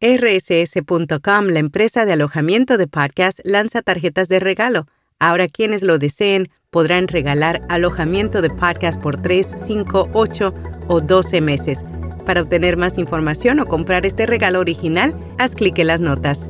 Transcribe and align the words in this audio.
RSS.com, 0.00 1.46
la 1.46 1.58
empresa 1.58 2.04
de 2.04 2.12
alojamiento 2.12 2.76
de 2.76 2.86
podcast, 2.86 3.40
lanza 3.44 3.80
tarjetas 3.80 4.28
de 4.28 4.40
regalo. 4.40 4.86
Ahora 5.18 5.48
quienes 5.48 5.82
lo 5.82 5.98
deseen 5.98 6.48
podrán 6.70 7.08
regalar 7.08 7.62
alojamiento 7.70 8.42
de 8.42 8.50
podcast 8.50 9.00
por 9.00 9.22
3, 9.22 9.54
5, 9.56 10.10
8 10.12 10.54
o 10.88 11.00
12 11.00 11.40
meses. 11.40 11.84
Para 12.26 12.42
obtener 12.42 12.76
más 12.76 12.98
información 12.98 13.58
o 13.58 13.66
comprar 13.66 14.04
este 14.04 14.26
regalo 14.26 14.60
original, 14.60 15.14
haz 15.38 15.54
clic 15.54 15.78
en 15.78 15.86
las 15.86 16.02
notas. 16.02 16.46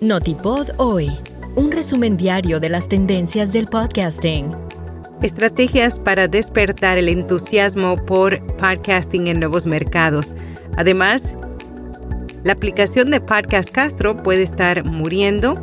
Notipod 0.00 0.68
hoy, 0.76 1.10
un 1.56 1.72
resumen 1.72 2.16
diario 2.16 2.60
de 2.60 2.68
las 2.68 2.88
tendencias 2.88 3.52
del 3.52 3.66
podcasting. 3.66 4.52
Estrategias 5.20 5.98
para 5.98 6.28
despertar 6.28 6.98
el 6.98 7.08
entusiasmo 7.08 7.96
por 7.96 8.40
podcasting 8.58 9.26
en 9.26 9.40
nuevos 9.40 9.66
mercados. 9.66 10.34
Además, 10.76 11.34
la 12.46 12.52
aplicación 12.52 13.10
de 13.10 13.20
Podcast 13.20 13.72
Castro 13.72 14.22
puede 14.22 14.44
estar 14.44 14.84
muriendo 14.84 15.56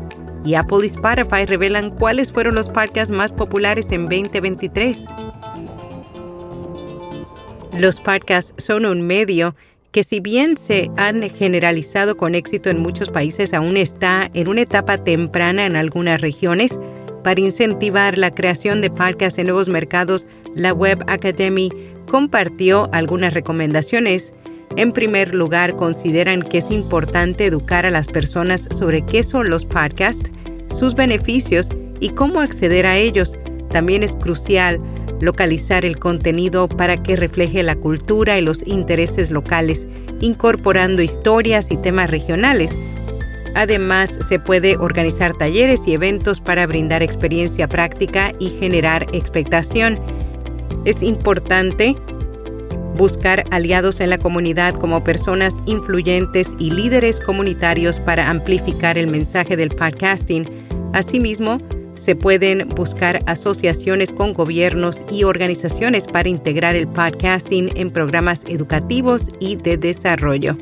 y 0.43 0.55
Apple 0.55 0.79
y 0.83 0.87
Spotify 0.87 1.45
revelan 1.47 1.89
cuáles 1.89 2.29
fueron 2.29 2.55
los 2.55 2.67
podcasts 2.67 3.09
más 3.09 3.31
populares 3.31 3.89
en 3.93 4.01
2023. 4.01 5.05
Los 7.79 8.01
podcasts 8.01 8.53
son 8.57 8.85
un 8.85 9.01
medio 9.01 9.55
que 9.93 10.03
si 10.03 10.19
bien 10.19 10.57
se 10.57 10.91
han 10.97 11.21
generalizado 11.29 12.17
con 12.17 12.35
éxito 12.35 12.69
en 12.69 12.81
muchos 12.81 13.09
países, 13.09 13.53
aún 13.53 13.77
está 13.77 14.29
en 14.33 14.49
una 14.49 14.63
etapa 14.63 14.97
temprana 14.97 15.65
en 15.65 15.77
algunas 15.77 16.19
regiones. 16.19 16.77
Para 17.23 17.39
incentivar 17.39 18.17
la 18.17 18.35
creación 18.35 18.81
de 18.81 18.89
podcasts 18.89 19.39
en 19.39 19.47
nuevos 19.47 19.69
mercados, 19.69 20.27
la 20.53 20.73
Web 20.73 21.05
Academy 21.07 21.69
compartió 22.11 22.89
algunas 22.91 23.33
recomendaciones. 23.33 24.33
En 24.75 24.91
primer 24.91 25.35
lugar, 25.35 25.75
consideran 25.75 26.41
que 26.41 26.57
es 26.57 26.71
importante 26.71 27.45
educar 27.45 27.85
a 27.85 27.91
las 27.91 28.07
personas 28.07 28.67
sobre 28.71 29.05
qué 29.05 29.21
son 29.21 29.49
los 29.49 29.65
podcasts, 29.65 30.31
sus 30.71 30.95
beneficios 30.95 31.69
y 31.99 32.09
cómo 32.09 32.41
acceder 32.41 32.87
a 32.87 32.97
ellos. 32.97 33.37
También 33.69 34.01
es 34.01 34.15
crucial 34.15 34.81
localizar 35.21 35.85
el 35.85 35.99
contenido 35.99 36.67
para 36.67 37.01
que 37.01 37.15
refleje 37.15 37.61
la 37.61 37.75
cultura 37.75 38.37
y 38.37 38.41
los 38.41 38.65
intereses 38.65 39.29
locales, 39.29 39.87
incorporando 40.19 41.03
historias 41.03 41.71
y 41.71 41.77
temas 41.77 42.09
regionales. 42.09 42.77
Además, 43.55 44.17
se 44.27 44.39
puede 44.39 44.77
organizar 44.77 45.33
talleres 45.37 45.87
y 45.87 45.93
eventos 45.93 46.41
para 46.41 46.65
brindar 46.65 47.03
experiencia 47.03 47.67
práctica 47.67 48.33
y 48.39 48.49
generar 48.49 49.05
expectación. 49.13 49.99
Es 50.85 51.03
importante 51.03 51.95
buscar 52.97 53.43
aliados 53.51 53.99
en 53.99 54.09
la 54.09 54.17
comunidad 54.17 54.75
como 54.75 55.03
personas 55.03 55.61
influyentes 55.65 56.55
y 56.59 56.71
líderes 56.71 57.19
comunitarios 57.19 57.99
para 57.99 58.29
amplificar 58.29 58.97
el 58.97 59.07
mensaje 59.07 59.55
del 59.55 59.69
podcasting. 59.69 60.47
Asimismo, 60.93 61.59
se 61.95 62.15
pueden 62.15 62.69
buscar 62.69 63.19
asociaciones 63.27 64.11
con 64.11 64.33
gobiernos 64.33 65.05
y 65.11 65.23
organizaciones 65.23 66.07
para 66.07 66.29
integrar 66.29 66.75
el 66.75 66.87
podcasting 66.87 67.69
en 67.75 67.91
programas 67.91 68.45
educativos 68.45 69.29
y 69.39 69.55
de 69.57 69.77
desarrollo. 69.77 70.57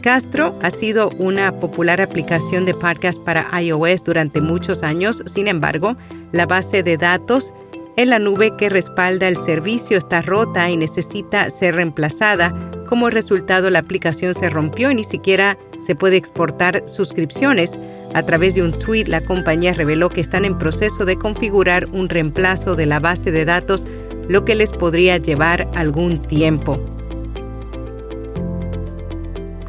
Castro 0.00 0.56
ha 0.62 0.70
sido 0.70 1.10
una 1.18 1.52
popular 1.58 2.00
aplicación 2.00 2.64
de 2.64 2.72
podcast 2.72 3.20
para 3.24 3.46
iOS 3.60 4.04
durante 4.04 4.40
muchos 4.40 4.84
años, 4.84 5.24
sin 5.26 5.48
embargo, 5.48 5.96
la 6.30 6.46
base 6.46 6.84
de 6.84 6.96
datos 6.96 7.52
en 7.98 8.10
la 8.10 8.20
nube 8.20 8.54
que 8.56 8.68
respalda 8.68 9.26
el 9.26 9.36
servicio 9.36 9.98
está 9.98 10.22
rota 10.22 10.70
y 10.70 10.76
necesita 10.76 11.50
ser 11.50 11.74
reemplazada. 11.74 12.54
Como 12.86 13.10
resultado, 13.10 13.70
la 13.70 13.80
aplicación 13.80 14.34
se 14.34 14.48
rompió 14.48 14.92
y 14.92 14.94
ni 14.94 15.02
siquiera 15.02 15.58
se 15.84 15.96
puede 15.96 16.16
exportar 16.16 16.84
suscripciones. 16.86 17.76
A 18.14 18.22
través 18.22 18.54
de 18.54 18.62
un 18.62 18.70
tweet, 18.70 19.06
la 19.06 19.20
compañía 19.20 19.72
reveló 19.72 20.10
que 20.10 20.20
están 20.20 20.44
en 20.44 20.56
proceso 20.56 21.04
de 21.04 21.16
configurar 21.16 21.86
un 21.86 22.08
reemplazo 22.08 22.76
de 22.76 22.86
la 22.86 23.00
base 23.00 23.32
de 23.32 23.44
datos, 23.44 23.84
lo 24.28 24.44
que 24.44 24.54
les 24.54 24.70
podría 24.70 25.16
llevar 25.16 25.68
algún 25.74 26.22
tiempo. 26.22 26.78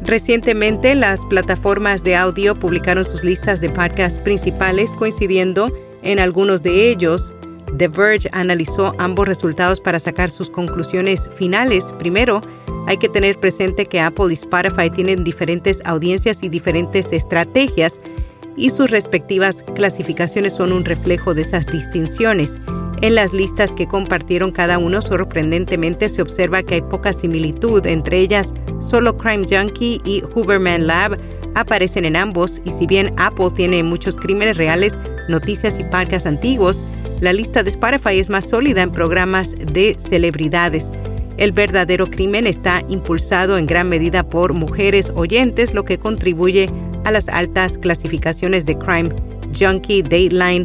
Recientemente, 0.02 0.94
las 0.94 1.24
plataformas 1.24 2.04
de 2.04 2.14
audio 2.14 2.54
publicaron 2.54 3.02
sus 3.02 3.24
listas 3.24 3.60
de 3.60 3.70
podcasts 3.70 4.20
principales, 4.20 4.94
coincidiendo 4.94 5.72
en 6.04 6.20
algunos 6.20 6.62
de 6.62 6.90
ellos. 6.90 7.34
The 7.76 7.88
Verge 7.88 8.28
analizó 8.32 8.94
ambos 8.98 9.28
resultados 9.28 9.80
para 9.80 10.00
sacar 10.00 10.30
sus 10.30 10.50
conclusiones 10.50 11.30
finales. 11.36 11.92
Primero, 11.98 12.40
hay 12.86 12.96
que 12.96 13.08
tener 13.08 13.38
presente 13.38 13.86
que 13.86 14.00
Apple 14.00 14.26
y 14.30 14.34
Spotify 14.34 14.90
tienen 14.90 15.24
diferentes 15.24 15.80
audiencias 15.84 16.42
y 16.42 16.48
diferentes 16.48 17.12
estrategias 17.12 18.00
y 18.56 18.70
sus 18.70 18.90
respectivas 18.90 19.64
clasificaciones 19.74 20.54
son 20.54 20.72
un 20.72 20.84
reflejo 20.84 21.34
de 21.34 21.42
esas 21.42 21.66
distinciones. 21.66 22.58
En 23.02 23.14
las 23.14 23.32
listas 23.32 23.72
que 23.72 23.88
compartieron 23.88 24.52
cada 24.52 24.78
uno, 24.78 25.00
sorprendentemente 25.00 26.08
se 26.08 26.20
observa 26.20 26.62
que 26.62 26.74
hay 26.74 26.82
poca 26.82 27.12
similitud, 27.12 27.86
entre 27.86 28.18
ellas 28.18 28.52
solo 28.80 29.16
Crime 29.16 29.46
Junkie 29.48 30.02
y 30.04 30.22
Hooverman 30.34 30.86
Lab 30.86 31.18
aparecen 31.54 32.04
en 32.04 32.16
ambos 32.16 32.60
y 32.64 32.70
si 32.70 32.86
bien 32.86 33.12
Apple 33.16 33.50
tiene 33.54 33.82
muchos 33.82 34.16
crímenes 34.16 34.56
reales, 34.56 34.98
noticias 35.28 35.78
y 35.78 35.84
parques 35.84 36.26
antiguos, 36.26 36.82
la 37.20 37.32
lista 37.32 37.62
de 37.62 37.70
Spotify 37.70 38.18
es 38.18 38.28
más 38.28 38.48
sólida 38.48 38.82
en 38.82 38.90
programas 38.90 39.54
de 39.56 39.94
celebridades. 39.98 40.90
El 41.36 41.52
verdadero 41.52 42.08
crimen 42.10 42.46
está 42.46 42.82
impulsado 42.88 43.56
en 43.56 43.66
gran 43.66 43.88
medida 43.88 44.22
por 44.22 44.52
mujeres 44.52 45.12
oyentes, 45.14 45.72
lo 45.74 45.84
que 45.84 45.98
contribuye 45.98 46.68
a 47.04 47.10
las 47.10 47.28
altas 47.28 47.78
clasificaciones 47.78 48.66
de 48.66 48.76
Crime, 48.76 49.10
Junkie, 49.58 50.02
Dateline 50.02 50.64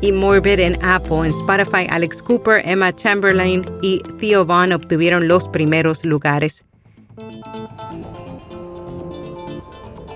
y 0.00 0.12
Morbid 0.12 0.60
en 0.60 0.84
Apple. 0.84 1.20
En 1.26 1.26
Spotify, 1.26 1.86
Alex 1.88 2.22
Cooper, 2.22 2.62
Emma 2.64 2.94
Chamberlain 2.94 3.64
y 3.82 4.00
Theo 4.18 4.44
Vaughn 4.44 4.72
obtuvieron 4.72 5.28
los 5.28 5.48
primeros 5.48 6.04
lugares. 6.04 6.64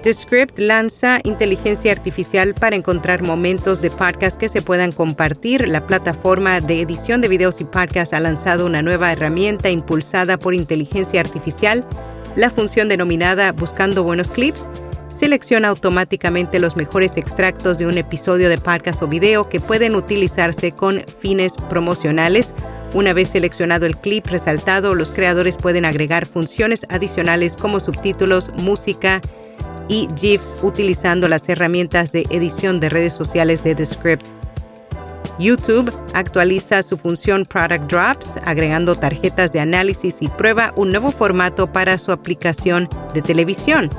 Descript 0.06 0.60
lanza 0.60 1.18
inteligencia 1.24 1.90
artificial 1.90 2.54
para 2.54 2.76
encontrar 2.76 3.24
momentos 3.24 3.82
de 3.82 3.90
podcast 3.90 4.38
que 4.38 4.48
se 4.48 4.62
puedan 4.62 4.92
compartir. 4.92 5.66
La 5.66 5.84
plataforma 5.84 6.60
de 6.60 6.80
edición 6.80 7.20
de 7.20 7.26
videos 7.26 7.60
y 7.60 7.64
podcasts 7.64 8.14
ha 8.14 8.20
lanzado 8.20 8.66
una 8.66 8.82
nueva 8.82 9.10
herramienta 9.10 9.68
impulsada 9.68 10.38
por 10.38 10.54
inteligencia 10.54 11.18
artificial. 11.18 11.84
La 12.36 12.50
función 12.50 12.88
denominada 12.88 13.50
Buscando 13.50 14.04
buenos 14.04 14.30
clips 14.30 14.68
selecciona 15.08 15.66
automáticamente 15.66 16.60
los 16.60 16.76
mejores 16.76 17.16
extractos 17.16 17.78
de 17.78 17.86
un 17.88 17.98
episodio 17.98 18.48
de 18.48 18.58
podcast 18.58 19.02
o 19.02 19.08
video 19.08 19.48
que 19.48 19.58
pueden 19.58 19.96
utilizarse 19.96 20.70
con 20.70 21.02
fines 21.18 21.56
promocionales. 21.68 22.54
Una 22.94 23.12
vez 23.12 23.30
seleccionado 23.30 23.86
el 23.86 23.96
clip 23.96 24.28
resaltado, 24.28 24.94
los 24.94 25.10
creadores 25.10 25.56
pueden 25.56 25.84
agregar 25.84 26.26
funciones 26.26 26.86
adicionales 26.90 27.56
como 27.56 27.80
subtítulos, 27.80 28.52
música, 28.54 29.20
y 29.88 30.08
GIFs 30.16 30.56
utilizando 30.62 31.28
las 31.28 31.48
herramientas 31.48 32.12
de 32.12 32.26
edición 32.30 32.80
de 32.80 32.88
redes 32.88 33.12
sociales 33.12 33.62
de 33.62 33.74
Descript. 33.74 34.28
YouTube 35.38 35.92
actualiza 36.14 36.82
su 36.82 36.96
función 36.96 37.44
Product 37.44 37.90
Drops, 37.90 38.36
agregando 38.44 38.94
tarjetas 38.94 39.52
de 39.52 39.60
análisis 39.60 40.16
y 40.20 40.28
prueba 40.28 40.72
un 40.76 40.92
nuevo 40.92 41.10
formato 41.10 41.70
para 41.70 41.98
su 41.98 42.10
aplicación 42.10 42.88
de 43.12 43.20
televisión. 43.20 43.90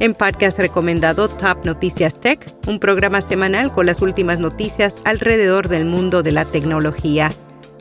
En 0.00 0.14
podcast 0.14 0.58
recomendado 0.58 1.28
Top 1.28 1.64
Noticias 1.64 2.18
Tech, 2.20 2.54
un 2.66 2.78
programa 2.78 3.20
semanal 3.20 3.72
con 3.72 3.86
las 3.86 4.00
últimas 4.00 4.38
noticias 4.38 5.00
alrededor 5.04 5.68
del 5.68 5.84
mundo 5.84 6.22
de 6.22 6.32
la 6.32 6.44
tecnología. 6.44 7.32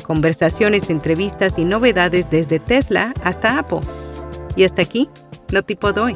Conversaciones, 0.04 0.90
entrevistas 0.90 1.60
y 1.60 1.66
novedades 1.66 2.30
desde 2.30 2.60
Tesla 2.60 3.14
hasta 3.24 3.60
Apple. 3.60 3.82
Y 4.56 4.64
hasta 4.64 4.82
aquí, 4.82 5.10
no 5.52 5.62
tipo 5.62 5.94
doy. 5.94 6.16